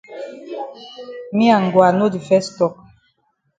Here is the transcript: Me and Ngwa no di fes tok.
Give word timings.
Me 1.35 1.45
and 1.55 1.65
Ngwa 1.65 1.87
no 1.97 2.05
di 2.13 2.19
fes 2.27 2.45
tok. 2.57 2.73